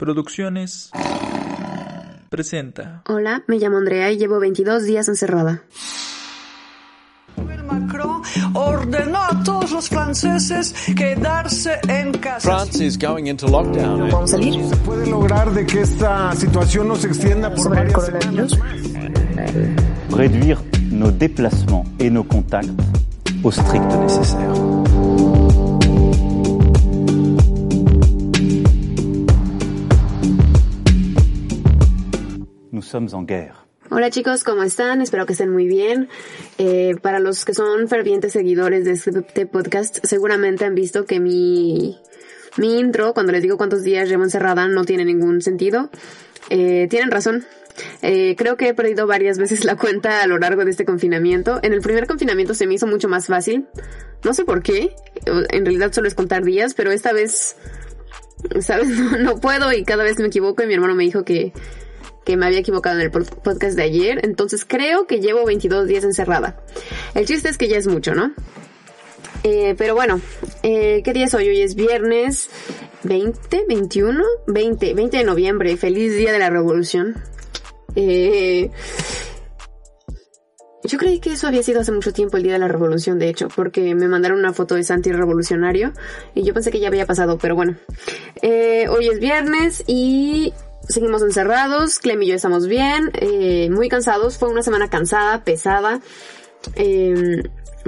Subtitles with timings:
[0.00, 0.90] Producciones
[2.30, 3.02] presenta.
[3.06, 5.62] Hola, me llamo Andrea y llevo 22 días encerrada.
[7.66, 8.22] Macron
[8.54, 12.40] ordenó a todos los franceses quedarse en casa.
[12.40, 14.08] France is going into lockdown.
[14.10, 14.74] ¿Vamos a salir?
[14.86, 18.58] puede lograr de que esta situación no se extienda por ¿Sobre el varias coronavirus?
[20.16, 20.58] réduire
[20.90, 22.72] nos déplacements et nos contacts
[23.44, 24.79] au strict nécessaire.
[33.88, 35.00] Hola chicos, ¿cómo están?
[35.00, 36.08] Espero que estén muy bien.
[36.58, 41.98] Eh, para los que son fervientes seguidores de este podcast, seguramente han visto que mi,
[42.56, 45.88] mi intro, cuando les digo cuántos días llevo encerrada, no tiene ningún sentido.
[46.48, 47.44] Eh, tienen razón.
[48.02, 51.60] Eh, creo que he perdido varias veces la cuenta a lo largo de este confinamiento.
[51.62, 53.66] En el primer confinamiento se me hizo mucho más fácil.
[54.24, 54.96] No sé por qué.
[55.26, 57.54] En realidad solo es contar días, pero esta vez,
[58.60, 58.88] ¿sabes?
[59.20, 61.52] No puedo y cada vez me equivoco y mi hermano me dijo que,
[62.30, 64.20] que me había equivocado en el pod- podcast de ayer.
[64.24, 66.62] Entonces creo que llevo 22 días encerrada.
[67.14, 68.32] El chiste es que ya es mucho, ¿no?
[69.42, 70.20] Eh, pero bueno,
[70.62, 71.48] eh, ¿qué día es hoy?
[71.48, 72.48] Hoy es viernes
[73.02, 75.76] 20, 21, 20, 20 de noviembre.
[75.76, 77.16] Feliz día de la revolución.
[77.96, 78.70] Eh,
[80.84, 83.28] yo creí que eso había sido hace mucho tiempo el día de la revolución, de
[83.28, 85.92] hecho, porque me mandaron una foto de Santi revolucionario
[86.34, 87.76] y yo pensé que ya había pasado, pero bueno.
[88.42, 90.52] Hoy es viernes y
[90.90, 96.00] seguimos encerrados, Clem y yo estamos bien, eh, muy cansados, fue una semana cansada, pesada,
[96.76, 97.42] eh,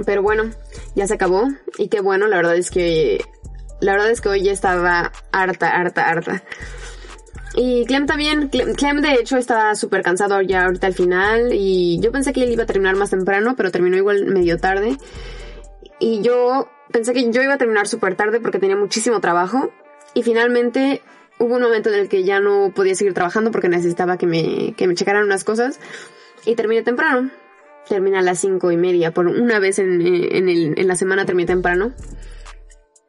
[0.05, 0.49] pero bueno,
[0.95, 3.23] ya se acabó y qué bueno, la verdad es que,
[3.79, 6.43] la verdad es que hoy ya estaba harta, harta, harta.
[7.55, 11.99] Y Clem también, Clem, Clem, de hecho estaba súper cansado ya ahorita al final y
[11.99, 14.97] yo pensé que él iba a terminar más temprano, pero terminó igual medio tarde.
[15.99, 19.69] Y yo pensé que yo iba a terminar súper tarde porque tenía muchísimo trabajo
[20.15, 21.03] y finalmente
[21.43, 24.73] hubo un momento en el que ya no podía seguir trabajando porque necesitaba que me,
[24.75, 25.79] que me checaran unas cosas
[26.45, 27.29] y terminé temprano.
[27.87, 31.25] Terminé a las cinco y media, por una vez en, en, el, en la semana
[31.25, 31.93] terminé temprano.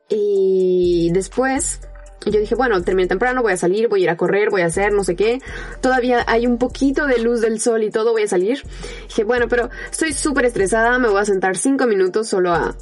[0.08, 1.80] Y después
[2.26, 4.66] yo dije, bueno, terminé temprano, voy a salir, voy a ir a correr, voy a
[4.66, 5.40] hacer no sé qué.
[5.80, 8.62] Todavía hay un poquito de luz del sol y todo, voy a salir.
[9.08, 12.76] Dije, bueno, pero estoy súper estresada, me voy a sentar cinco minutos solo a,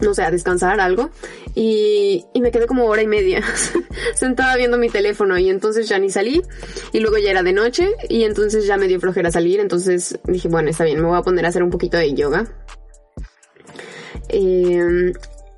[0.00, 1.10] no sé, a descansar algo.
[1.54, 3.42] Y, y me quedé como hora y media
[4.14, 6.42] sentada viendo mi teléfono y entonces ya ni salí.
[6.92, 9.60] Y luego ya era de noche y entonces ya me dio flojera salir.
[9.60, 12.44] Entonces dije, bueno, está bien, me voy a poner a hacer un poquito de yoga.
[14.28, 15.12] Eh,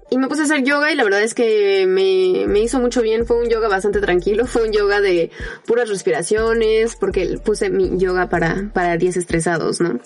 [0.08, 3.02] y me puse a hacer yoga y la verdad es que me, me hizo mucho
[3.02, 3.26] bien.
[3.26, 4.46] Fue un yoga bastante tranquilo.
[4.46, 5.30] Fue un yoga de
[5.66, 9.98] puras respiraciones porque puse mi yoga para, para días estresados, ¿no?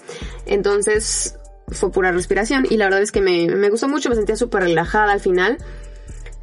[0.46, 1.39] Entonces
[1.72, 4.08] fue pura respiración y la verdad es que me, me gustó mucho.
[4.10, 5.58] Me sentía súper relajada al final.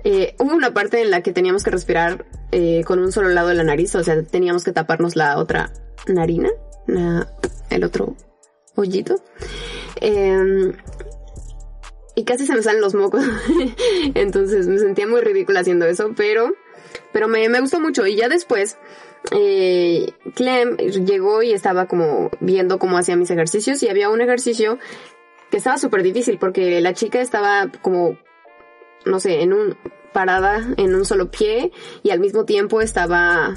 [0.04, 3.50] Eh, hubo una parte en la que teníamos que respirar eh, con un solo lado
[3.50, 3.94] de la nariz.
[3.96, 5.72] O sea, teníamos que taparnos la otra
[6.08, 6.50] narina.
[6.88, 7.28] la-
[7.70, 8.16] el otro
[8.76, 9.16] hoyito.
[10.00, 10.72] Eh,
[12.16, 13.24] y casi se me salen los mocos.
[14.16, 16.54] Entonces me sentía muy ridícula haciendo eso, pero,
[17.14, 18.08] pero me, me gustó mucho.
[18.08, 18.78] Y ya después,
[19.32, 24.80] eh, Clem llegó y estaba como viendo cómo hacía mis ejercicios y había un ejercicio
[25.52, 28.18] que estaba súper difícil porque la chica estaba como,
[29.06, 29.78] no sé, en un,
[30.14, 31.72] parada en un solo pie
[32.04, 33.56] y al mismo tiempo estaba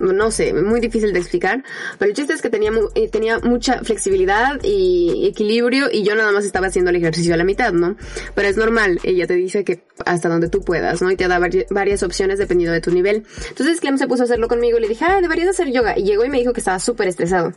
[0.00, 1.62] no sé, muy difícil de explicar,
[1.98, 6.32] pero el chiste es que tenía, eh, tenía mucha flexibilidad y equilibrio y yo nada
[6.32, 7.96] más estaba haciendo el ejercicio a la mitad, ¿no?
[8.34, 11.10] Pero es normal, ella te dice que hasta donde tú puedas, ¿no?
[11.10, 13.26] Y te da vari- varias opciones dependiendo de tu nivel.
[13.50, 15.98] Entonces Clem se puso a hacerlo conmigo y le dije, ah, deberías hacer yoga.
[15.98, 17.52] Y llegó y me dijo que estaba súper estresado.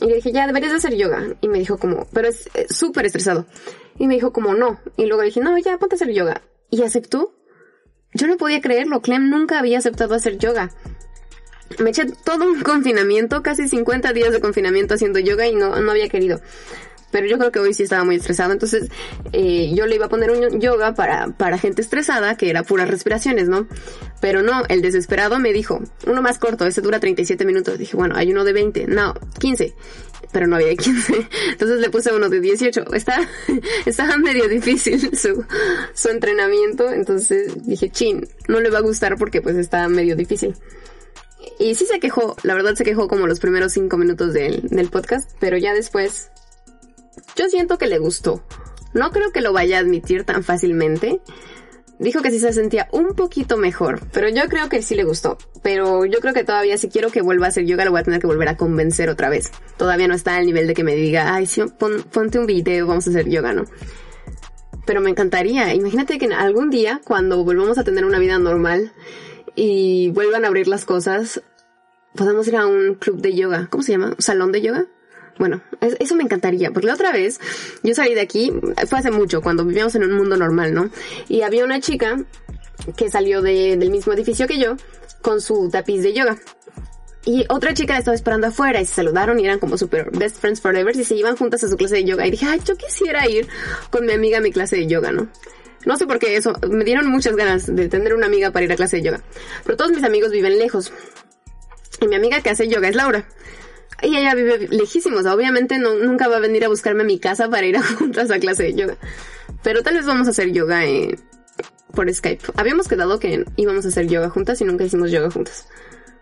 [0.00, 1.36] Y le dije, ya, deberías hacer yoga.
[1.40, 3.46] Y me dijo como, pero es eh, súper estresado.
[3.98, 4.80] Y me dijo como, no.
[4.96, 6.42] Y luego le dije, no, ya, ponte a hacer yoga.
[6.70, 7.34] Y aceptó.
[8.14, 9.02] Yo no podía creerlo.
[9.02, 10.70] Clem nunca había aceptado hacer yoga
[11.78, 15.90] me eché todo un confinamiento, casi 50 días de confinamiento haciendo yoga y no, no
[15.90, 16.40] había querido.
[17.10, 18.52] Pero yo creo que hoy sí estaba muy estresado.
[18.52, 18.88] Entonces,
[19.32, 22.88] eh, yo le iba a poner un yoga para, para gente estresada, que era puras
[22.88, 23.66] respiraciones, ¿no?
[24.20, 27.78] Pero no, el desesperado me dijo, uno más corto, ese dura 37 minutos.
[27.78, 29.74] Dije, bueno, hay uno de 20, no, 15.
[30.32, 31.28] Pero no había de 15.
[31.52, 32.94] Entonces le puse uno de 18.
[32.94, 33.28] Está,
[33.86, 35.44] estaba medio difícil su,
[35.94, 36.90] su entrenamiento.
[36.90, 40.54] Entonces dije, chin, no le va a gustar porque pues está medio difícil.
[41.58, 44.90] Y sí se quejó, la verdad se quejó como los primeros cinco minutos del, del
[44.90, 46.30] podcast, pero ya después
[47.36, 48.42] yo siento que le gustó.
[48.92, 51.20] No creo que lo vaya a admitir tan fácilmente.
[51.98, 55.36] Dijo que sí se sentía un poquito mejor, pero yo creo que sí le gustó.
[55.62, 58.04] Pero yo creo que todavía si quiero que vuelva a hacer yoga lo voy a
[58.04, 59.50] tener que volver a convencer otra vez.
[59.76, 62.86] Todavía no está al nivel de que me diga, ay, sí, pon- ponte un video,
[62.86, 63.64] vamos a hacer yoga, ¿no?
[64.86, 65.74] Pero me encantaría.
[65.74, 68.92] Imagínate que algún día, cuando volvamos a tener una vida normal
[69.54, 71.42] y vuelvan a abrir las cosas,
[72.14, 73.68] podemos ir a un club de yoga.
[73.70, 74.16] ¿Cómo se llama?
[74.18, 74.86] ¿Salón de yoga?
[75.40, 77.40] Bueno, es- eso me encantaría, porque la otra vez
[77.82, 78.52] yo salí de aquí,
[78.86, 80.90] fue hace mucho, cuando vivíamos en un mundo normal, ¿no?
[81.28, 82.22] Y había una chica
[82.94, 84.76] que salió de- del mismo edificio que yo
[85.22, 86.36] con su tapiz de yoga.
[87.24, 90.60] Y otra chica estaba esperando afuera y se saludaron y eran como super best friends
[90.60, 92.26] forever y se iban juntas a su clase de yoga.
[92.26, 93.48] Y dije, ay, yo quisiera ir
[93.90, 95.26] con mi amiga a mi clase de yoga, ¿no?
[95.86, 98.72] No sé por qué eso, me dieron muchas ganas de tener una amiga para ir
[98.72, 99.22] a clase de yoga.
[99.64, 100.92] Pero todos mis amigos viven lejos.
[102.02, 103.26] Y mi amiga que hace yoga es Laura.
[104.02, 105.20] Y ella vive lejísimos.
[105.20, 107.76] O sea, obviamente no, nunca va a venir a buscarme a mi casa para ir
[107.76, 108.96] a juntas a clase de yoga.
[109.62, 111.18] Pero tal vez vamos a hacer yoga eh,
[111.94, 112.44] por Skype.
[112.56, 115.66] Habíamos quedado que íbamos a hacer yoga juntas y nunca hicimos yoga juntas.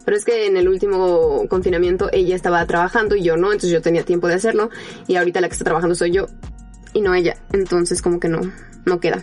[0.04, 3.82] Pero es que en el último confinamiento ella estaba trabajando y yo no, entonces yo
[3.82, 4.70] tenía tiempo de hacerlo.
[5.06, 6.26] Y ahorita la que está trabajando soy yo
[6.94, 7.36] y no ella.
[7.52, 8.40] Entonces como que no,
[8.86, 9.22] no queda.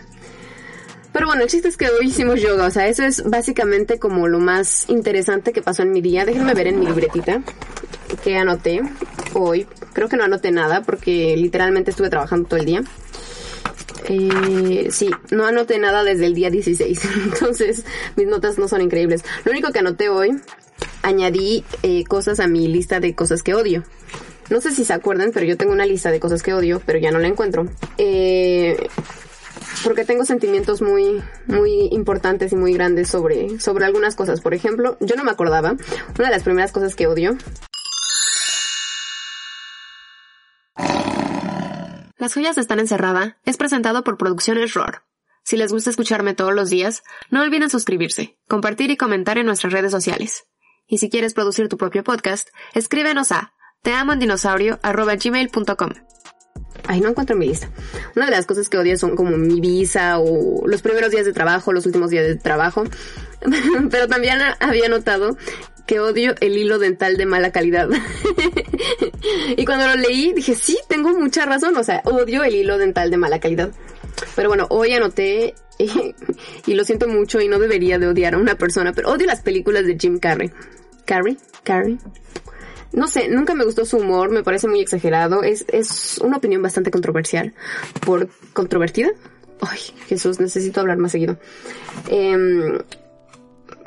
[1.12, 4.28] Pero bueno, el chiste es que hoy hicimos yoga, o sea, eso es básicamente como
[4.28, 6.26] lo más interesante que pasó en mi día.
[6.26, 7.42] Déjenme ver en mi libretita
[8.22, 8.80] que anoté
[9.34, 9.66] hoy.
[9.92, 12.82] Creo que no anoté nada porque literalmente estuve trabajando todo el día.
[14.08, 19.24] Eh, sí, no anoté nada desde el día 16, entonces mis notas no son increíbles.
[19.44, 20.30] Lo único que anoté hoy,
[21.02, 23.84] añadí eh, cosas a mi lista de cosas que odio.
[24.48, 27.00] No sé si se acuerdan, pero yo tengo una lista de cosas que odio, pero
[27.00, 27.66] ya no la encuentro.
[27.98, 28.76] Eh,
[29.82, 34.40] porque tengo sentimientos muy, muy importantes y muy grandes sobre, sobre algunas cosas.
[34.40, 35.76] Por ejemplo, yo no me acordaba,
[36.18, 37.36] una de las primeras cosas que odio
[42.26, 45.04] Las joyas están encerrada es presentado por Producciones ROR.
[45.44, 49.72] Si les gusta escucharme todos los días, no olviden suscribirse, compartir y comentar en nuestras
[49.72, 50.48] redes sociales.
[50.88, 53.52] Y si quieres producir tu propio podcast, escríbenos a
[53.82, 55.90] teamondinosaurio.gmail.com.
[56.88, 57.70] Ay, no encuentro mi lista.
[58.16, 61.32] Una de las cosas que odio son como mi visa o los primeros días de
[61.32, 62.82] trabajo, los últimos días de trabajo.
[63.92, 65.36] Pero también había notado
[65.86, 67.88] que odio el hilo dental de mala calidad.
[69.56, 71.76] y cuando lo leí dije, sí, tengo mucha razón.
[71.76, 73.70] O sea, odio el hilo dental de mala calidad.
[74.34, 75.54] Pero bueno, hoy anoté
[76.66, 79.42] y, lo siento mucho y no debería de odiar a una persona, pero odio las
[79.42, 80.50] películas de Jim Carrey.
[81.04, 81.98] Carrey, Carrey.
[82.92, 85.42] No sé, nunca me gustó su humor, me parece muy exagerado.
[85.42, 87.54] Es, es una opinión bastante controversial.
[88.04, 89.10] ¿Por controvertida?
[89.60, 91.38] Ay, Jesús, necesito hablar más seguido.
[92.08, 92.78] Em,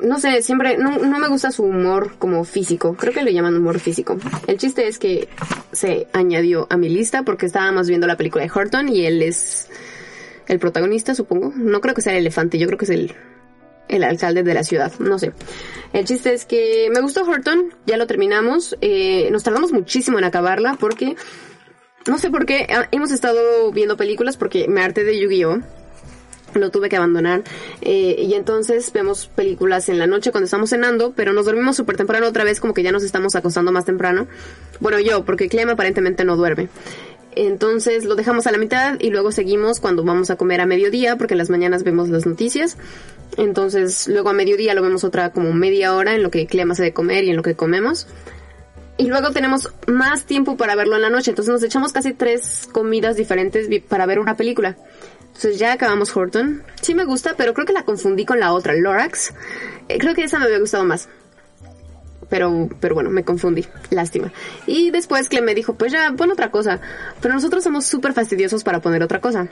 [0.02, 2.94] no sé, siempre, no, no me gusta su humor como físico.
[2.94, 4.18] Creo que le llaman humor físico.
[4.46, 5.28] El chiste es que
[5.72, 9.68] se añadió a mi lista porque estábamos viendo la película de Horton y él es
[10.48, 11.52] el protagonista, supongo.
[11.54, 13.14] No creo que sea el elefante, yo creo que es el,
[13.88, 15.32] el alcalde de la ciudad, no sé.
[15.92, 18.76] El chiste es que me gustó Horton, ya lo terminamos.
[18.80, 21.16] Eh, nos tardamos muchísimo en acabarla porque,
[22.06, 25.79] no sé por qué, ah, hemos estado viendo películas porque me harté de Yu-Gi-Oh!
[26.54, 27.42] Lo tuve que abandonar.
[27.80, 31.96] Eh, y entonces vemos películas en la noche cuando estamos cenando, pero nos dormimos súper
[31.96, 34.26] temprano otra vez, como que ya nos estamos acostando más temprano.
[34.80, 36.68] Bueno, yo, porque Clem aparentemente no duerme.
[37.36, 41.16] Entonces lo dejamos a la mitad y luego seguimos cuando vamos a comer a mediodía,
[41.16, 42.76] porque las mañanas vemos las noticias.
[43.36, 46.82] Entonces luego a mediodía lo vemos otra como media hora en lo que Clem hace
[46.82, 48.08] de comer y en lo que comemos.
[48.96, 51.30] Y luego tenemos más tiempo para verlo en la noche.
[51.30, 54.76] Entonces nos echamos casi tres comidas diferentes para ver una película.
[55.40, 56.62] Entonces ya acabamos Horton.
[56.82, 59.32] Sí me gusta, pero creo que la confundí con la otra, Lorax.
[59.88, 61.08] Eh, creo que esa me había gustado más.
[62.28, 63.64] Pero, pero bueno, me confundí.
[63.88, 64.30] Lástima.
[64.66, 66.78] Y después Clem me dijo, pues ya, pon otra cosa.
[67.22, 69.48] Pero nosotros somos súper fastidiosos para poner otra cosa.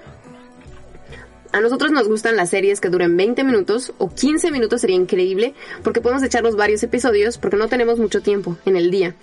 [1.53, 5.55] A nosotros nos gustan las series que duren 20 minutos o 15 minutos sería increíble
[5.83, 9.15] porque podemos echarnos varios episodios porque no tenemos mucho tiempo en el día.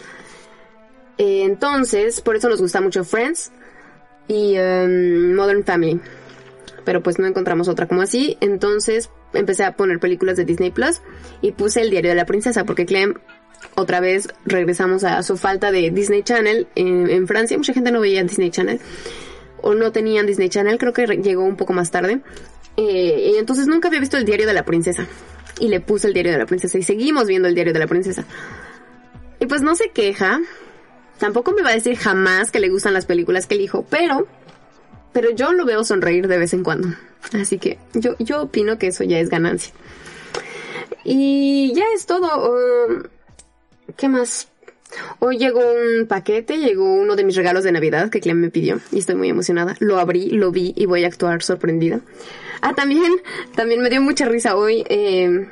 [1.19, 3.51] Eh, Entonces, por eso nos gusta mucho Friends
[4.27, 6.01] y em, Modern Family.
[6.85, 8.37] Pero pues no encontramos otra como así.
[8.39, 11.01] Entonces empecé a poner películas de Disney Plus
[11.41, 13.15] y puse el diario de la princesa porque Clem
[13.75, 17.57] otra vez regresamos a su falta de Disney Channel en, Francia.
[17.57, 18.79] Mucha gente no veía Disney Channel
[19.61, 22.21] o no tenían Disney Channel, creo que llegó un poco más tarde.
[22.77, 25.07] Eh, y entonces nunca había visto el diario de la princesa.
[25.59, 27.87] Y le puse el diario de la princesa y seguimos viendo el diario de la
[27.87, 28.25] princesa.
[29.39, 30.41] Y pues no se queja.
[31.17, 34.27] Tampoco me va a decir jamás que le gustan las películas que elijo, pero
[35.15, 36.89] pero yo lo veo sonreír de vez en cuando.
[37.31, 39.73] Así que yo, yo opino que eso ya es ganancia.
[41.05, 42.51] Y ya es todo.
[42.51, 43.03] Um,
[43.95, 44.49] ¿Qué más?
[45.19, 48.81] Hoy llegó un paquete, llegó uno de mis regalos de Navidad que Clem me pidió
[48.91, 49.77] y estoy muy emocionada.
[49.79, 52.01] Lo abrí, lo vi y voy a actuar sorprendida.
[52.59, 53.13] Ah, también,
[53.55, 54.83] también me dio mucha risa hoy.
[54.89, 55.47] Eh,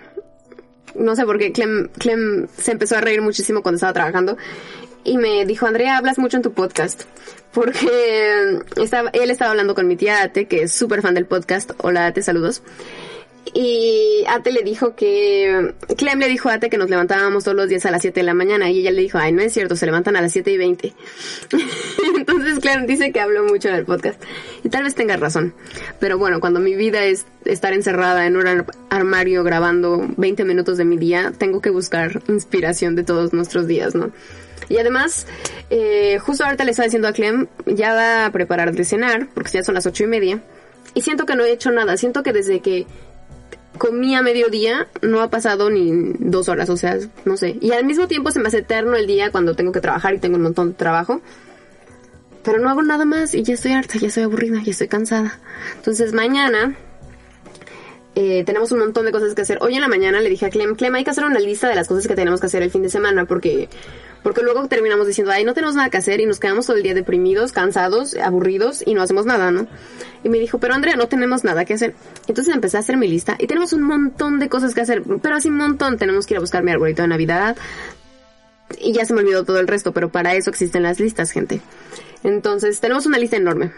[0.96, 4.36] no sé por qué Clem, Clem se empezó a reír muchísimo cuando estaba trabajando
[5.05, 7.03] y me dijo, Andrea, hablas mucho en tu podcast.
[7.53, 11.72] Porque estaba, él estaba hablando con mi tía Ate, que es súper fan del podcast.
[11.77, 12.63] Hola Ate, saludos.
[13.53, 17.67] Y Ate le dijo que, Clem le dijo a Ate que nos levantábamos todos los
[17.69, 19.75] días a las 7 de la mañana y ella le dijo, ay, no es cierto,
[19.75, 20.93] se levantan a las 7 y 20.
[22.17, 24.19] Entonces Clem dice que habló mucho en el podcast
[24.63, 25.53] y tal vez tenga razón.
[26.00, 30.77] Pero bueno, cuando mi vida es estar encerrada en un ar- armario grabando 20 minutos
[30.77, 34.12] de mi día, tengo que buscar inspiración de todos nuestros días, ¿no?
[34.70, 35.27] Y además,
[35.70, 39.51] eh, justo ahorita le estaba diciendo a Clem, ya va a preparar de cenar, porque
[39.51, 40.43] ya son las ocho y media.
[40.93, 42.86] Y siento que no he hecho nada, siento que desde que
[43.77, 47.58] comí a mediodía no ha pasado ni dos horas, o sea, no sé.
[47.62, 50.20] Y al mismo tiempo se me hace eterno el día cuando tengo que trabajar y
[50.20, 51.22] tengo un montón de trabajo.
[52.43, 55.39] Pero no hago nada más y ya estoy harta, ya estoy aburrida, ya estoy cansada.
[55.77, 56.75] Entonces mañana
[58.15, 59.58] eh, tenemos un montón de cosas que hacer.
[59.62, 61.75] Hoy en la mañana le dije a Clem, Clem, hay que hacer una lista de
[61.75, 63.70] las cosas que tenemos que hacer el fin de semana porque,
[64.24, 66.84] porque luego terminamos diciendo, ay, no tenemos nada que hacer y nos quedamos todo el
[66.84, 69.68] día deprimidos, cansados, aburridos y no hacemos nada, ¿no?
[70.24, 71.94] Y me dijo, pero Andrea, no tenemos nada que hacer.
[72.27, 75.36] Entonces empecé a hacer mi lista y tenemos un montón de cosas que hacer, pero
[75.36, 75.98] así un montón.
[75.98, 77.58] Tenemos que ir a buscar mi arbolito de Navidad
[78.80, 81.62] y ya se me olvidó todo el resto, pero para eso existen las listas, gente.
[82.24, 83.72] Entonces, tenemos una lista enorme.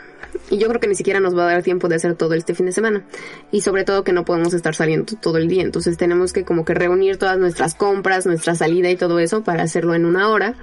[0.49, 2.53] Y yo creo que ni siquiera nos va a dar tiempo de hacer todo este
[2.53, 3.03] fin de semana.
[3.51, 5.63] Y sobre todo que no podemos estar saliendo todo el día.
[5.63, 9.63] Entonces tenemos que como que reunir todas nuestras compras, nuestra salida y todo eso para
[9.63, 10.55] hacerlo en una hora.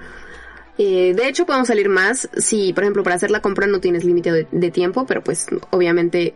[0.77, 4.05] Eh, de hecho, podemos salir más si, por ejemplo, para hacer la compra no tienes
[4.05, 6.33] límite de, de tiempo, pero pues obviamente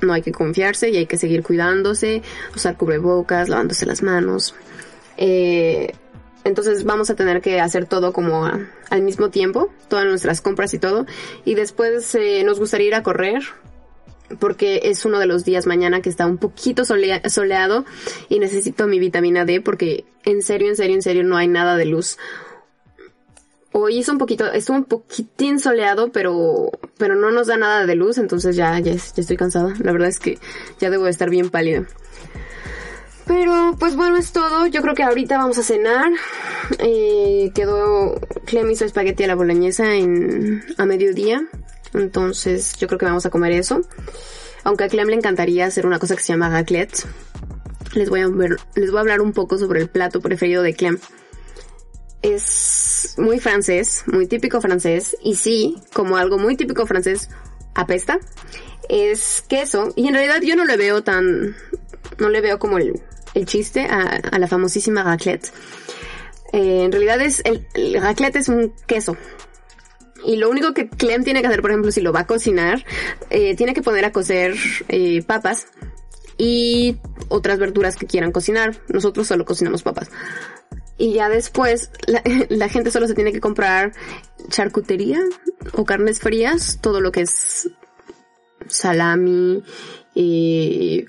[0.00, 2.22] no hay que confiarse y hay que seguir cuidándose,
[2.54, 4.54] usar cubrebocas, lavándose las manos.
[5.16, 5.92] Eh,
[6.44, 10.78] entonces vamos a tener que hacer todo como al mismo tiempo, todas nuestras compras y
[10.78, 11.06] todo.
[11.44, 13.42] Y después eh, nos gustaría ir a correr,
[14.38, 17.84] porque es uno de los días mañana que está un poquito solea- soleado
[18.28, 21.76] y necesito mi vitamina D porque en serio, en serio, en serio no hay nada
[21.76, 22.16] de luz.
[23.72, 27.94] Hoy hizo un poquito, estuvo un poquitín soleado, pero, pero no nos da nada de
[27.94, 29.74] luz, entonces ya, ya, ya estoy cansada.
[29.80, 30.38] La verdad es que
[30.80, 31.86] ya debo de estar bien pálida.
[33.30, 34.66] Pero pues bueno, es todo.
[34.66, 36.10] Yo creo que ahorita vamos a cenar.
[36.80, 41.40] Eh, quedó Clem hizo espagueti a la boloñesa en, a mediodía.
[41.94, 43.82] Entonces yo creo que vamos a comer eso.
[44.64, 47.06] Aunque a Clem le encantaría hacer una cosa que se llama raclette.
[47.94, 50.74] Les voy a, ver- les voy a hablar un poco sobre el plato preferido de
[50.74, 50.98] Clem.
[52.22, 55.16] Es muy francés, muy típico francés.
[55.22, 57.30] Y sí, como algo muy típico francés,
[57.76, 58.18] apesta.
[58.88, 59.92] Es queso.
[59.94, 61.54] Y en realidad yo no le veo tan...
[62.18, 63.00] No le veo como el,
[63.34, 65.52] el chiste a, la famosísima raclette.
[66.52, 67.66] Eh, en realidad es el,
[68.00, 69.16] raclette es un queso.
[70.24, 72.84] Y lo único que Clem tiene que hacer, por ejemplo, si lo va a cocinar,
[73.30, 74.54] eh, tiene que poner a cocer
[74.88, 75.66] eh, papas
[76.36, 78.76] y otras verduras que quieran cocinar.
[78.88, 80.10] Nosotros solo cocinamos papas.
[80.98, 83.92] Y ya después la, la gente solo se tiene que comprar
[84.48, 85.20] charcutería
[85.72, 87.70] o carnes frías, todo lo que es
[88.68, 89.62] salami
[90.14, 91.06] y...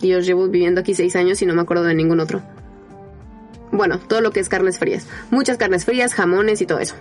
[0.00, 2.42] Dios, llevo viviendo aquí seis años y no me acuerdo de ningún otro.
[3.72, 5.06] Bueno, todo lo que es carnes frías.
[5.30, 6.94] Muchas carnes frías, jamones y todo eso.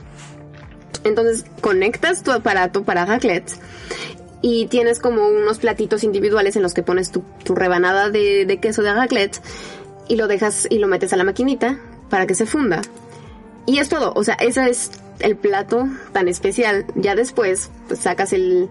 [1.04, 3.52] Entonces conectas tu aparato para raclette
[4.42, 8.60] y tienes como unos platitos individuales en los que pones tu, tu rebanada de, de
[8.60, 9.42] queso de raclette
[10.08, 12.82] y lo dejas y lo metes a la maquinita para que se funda.
[13.66, 16.86] Y es todo, o sea, ese es el plato tan especial.
[16.96, 18.70] Ya después pues, sacas el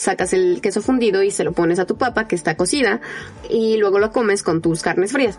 [0.00, 3.02] sacas el queso fundido y se lo pones a tu papa que está cocida
[3.50, 5.38] y luego lo comes con tus carnes frías.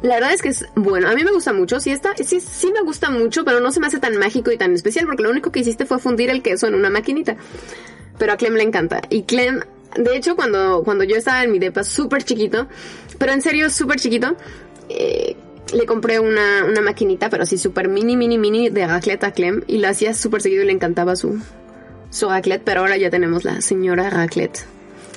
[0.00, 2.72] La verdad es que es bueno, a mí me gusta mucho, sí está, sí, sí
[2.72, 5.30] me gusta mucho, pero no se me hace tan mágico y tan especial porque lo
[5.30, 7.36] único que hiciste fue fundir el queso en una maquinita.
[8.16, 9.00] Pero a Clem le encanta.
[9.10, 9.60] Y Clem,
[9.96, 12.68] de hecho, cuando, cuando yo estaba en mi depa súper chiquito,
[13.18, 14.36] pero en serio súper chiquito,
[14.88, 15.36] eh,
[15.72, 19.62] le compré una, una maquinita, pero así súper mini, mini, mini de raclette a Clem
[19.66, 21.40] y la hacía súper seguido y le encantaba su,
[22.12, 24.60] su raclette, pero ahora ya tenemos la señora raclette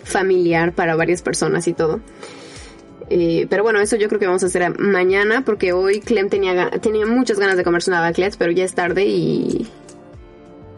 [0.04, 2.00] familiar para varias personas y todo.
[3.10, 6.72] Eh, pero bueno, eso yo creo que vamos a hacer mañana porque hoy Clem tenía,
[6.72, 9.70] tenía muchas ganas de comerse una raclette, pero ya es tarde y...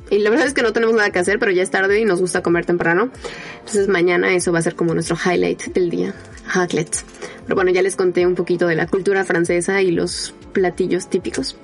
[0.10, 2.06] Y la verdad es que no tenemos nada que hacer, pero ya es tarde y
[2.06, 3.10] nos gusta comer temprano.
[3.60, 6.14] Entonces mañana eso va a ser como nuestro highlight del día,
[6.54, 7.04] raclette.
[7.44, 11.58] Pero bueno, ya les conté un poquito de la cultura francesa y los platillos típicos.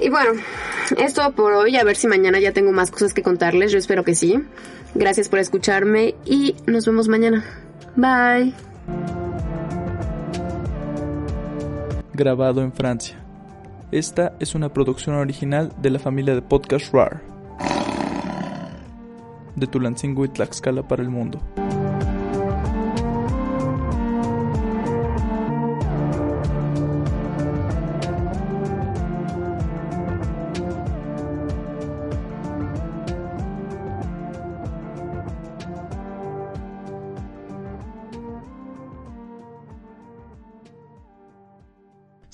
[0.00, 0.32] Y bueno,
[0.98, 1.76] es todo por hoy.
[1.76, 3.72] A ver si mañana ya tengo más cosas que contarles.
[3.72, 4.42] Yo espero que sí.
[4.94, 7.44] Gracias por escucharme y nos vemos mañana.
[7.96, 8.54] Bye.
[12.16, 13.16] grabado en Francia.
[13.92, 17.22] Esta es una producción original de la familia de podcast RAR.
[19.54, 21.40] De Tulancingo y Tlaxcala para el mundo.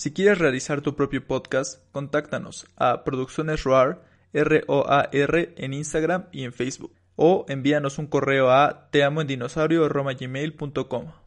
[0.03, 6.53] Si quieres realizar tu propio podcast, contáctanos a Producciones ROAR, R-O-A-R, en Instagram y en
[6.53, 6.93] Facebook.
[7.15, 11.13] O envíanos un correo a teamoendinosaurio.gmail.com